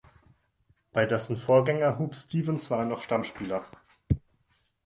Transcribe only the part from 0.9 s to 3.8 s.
Bei dessen Vorgänger Huub Stevens war er noch Stammspieler.